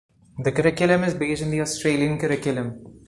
[0.39, 2.97] The curriculum is based on the Australian Curriculum.